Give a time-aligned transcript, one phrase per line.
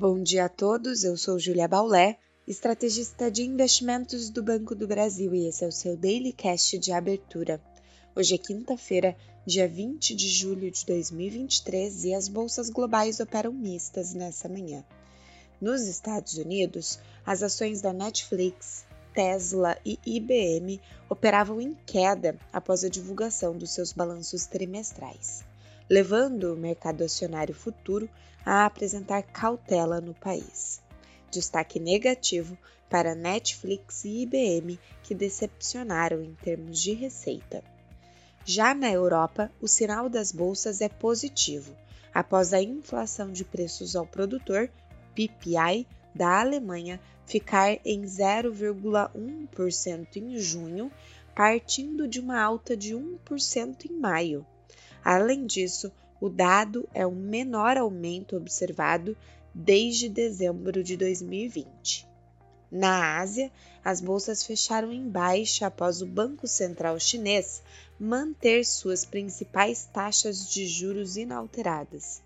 [0.00, 5.34] Bom dia a todos, eu sou Julia Baulé, estrategista de investimentos do Banco do Brasil
[5.34, 7.60] e esse é o seu Daily Cast de abertura.
[8.14, 14.14] Hoje é quinta-feira, dia 20 de julho de 2023 e as bolsas globais operam mistas
[14.14, 14.84] nessa manhã.
[15.60, 20.80] Nos Estados Unidos, as ações da Netflix, Tesla e IBM
[21.10, 25.42] operavam em queda após a divulgação dos seus balanços trimestrais
[25.88, 28.08] levando o mercado acionário futuro
[28.44, 30.82] a apresentar cautela no país.
[31.30, 32.58] Destaque negativo
[32.88, 37.62] para Netflix e IBM, que decepcionaram em termos de receita.
[38.44, 41.76] Já na Europa, o sinal das bolsas é positivo,
[42.14, 44.70] após a inflação de preços ao produtor,
[45.14, 50.90] PPI, da Alemanha ficar em 0,1% em junho,
[51.34, 54.46] partindo de uma alta de 1% em maio.
[55.04, 59.16] Além disso, o dado é o menor aumento observado
[59.54, 62.06] desde dezembro de 2020.
[62.70, 63.50] Na Ásia,
[63.82, 67.62] as bolsas fecharam em baixa após o Banco Central Chinês
[67.98, 72.22] manter suas principais taxas de juros inalteradas.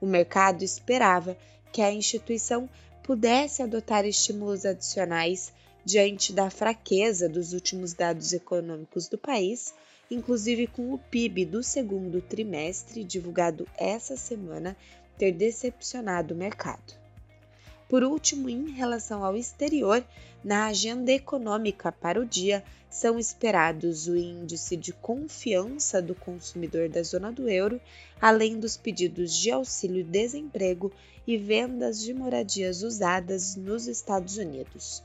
[0.00, 1.36] O mercado esperava
[1.72, 2.68] que a instituição
[3.02, 5.52] pudesse adotar estímulos adicionais
[5.84, 9.72] diante da fraqueza dos últimos dados econômicos do país
[10.10, 14.76] inclusive com o PIB do segundo trimestre, divulgado essa semana,
[15.16, 16.94] ter decepcionado o mercado.
[17.88, 20.04] Por último, em relação ao exterior,
[20.42, 27.02] na agenda econômica para o dia são esperados o índice de confiança do consumidor da
[27.02, 27.80] zona do euro,
[28.20, 30.92] além dos pedidos de auxílio-desemprego
[31.26, 35.02] e vendas de moradias usadas nos Estados Unidos.